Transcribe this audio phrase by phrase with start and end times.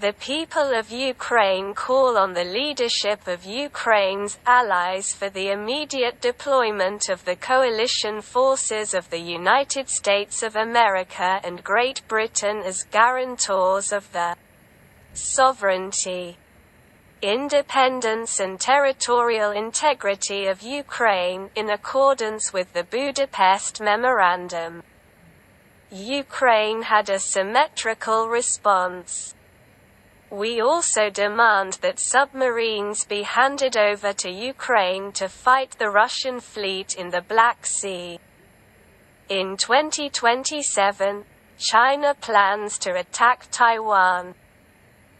[0.00, 7.08] The people of Ukraine call on the leadership of Ukraine's allies for the immediate deployment
[7.08, 13.92] of the coalition forces of the United States of America and Great Britain as guarantors
[13.92, 14.34] of the
[15.12, 16.38] sovereignty,
[17.22, 24.82] independence and territorial integrity of Ukraine in accordance with the Budapest Memorandum.
[25.92, 29.34] Ukraine had a symmetrical response.
[30.34, 36.96] We also demand that submarines be handed over to Ukraine to fight the Russian fleet
[36.96, 38.18] in the Black Sea.
[39.28, 41.24] In 2027,
[41.56, 44.34] China plans to attack Taiwan.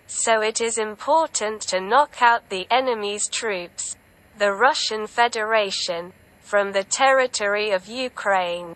[0.08, 3.96] So it is important to knock out the enemy's troops,
[4.36, 8.74] the Russian Federation, from the territory of Ukraine.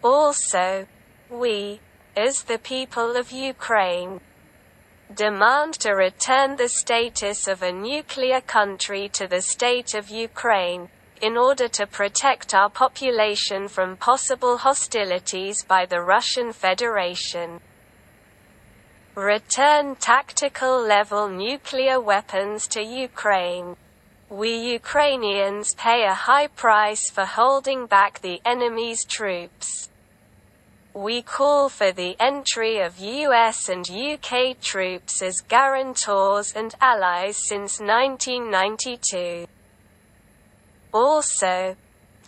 [0.00, 0.86] Also,
[1.28, 1.80] we,
[2.16, 4.20] as the people of Ukraine,
[5.14, 10.88] demand to return the status of a nuclear country to the state of Ukraine,
[11.22, 17.60] in order to protect our population from possible hostilities by the Russian Federation.
[19.14, 23.76] Return tactical level nuclear weapons to Ukraine.
[24.28, 29.88] We Ukrainians pay a high price for holding back the enemy's troops.
[30.94, 37.80] We call for the entry of US and UK troops as guarantors and allies since
[37.80, 39.46] 1992.
[40.92, 41.74] Also,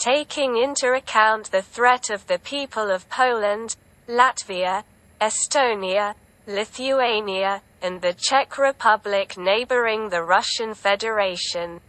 [0.00, 3.77] taking into account the threat of the people of Poland,
[4.08, 4.83] Latvia,
[5.20, 6.17] Estonia,
[6.48, 11.80] Lithuania, and the Czech Republic neighboring the Russian Federation.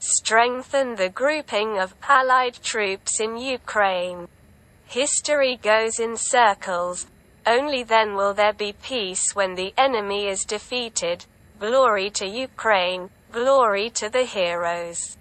[0.00, 4.28] Strengthen the grouping of Allied troops in Ukraine.
[4.90, 7.06] History goes in circles.
[7.46, 11.24] Only then will there be peace when the enemy is defeated.
[11.60, 15.16] Glory to Ukraine, glory to the heroes.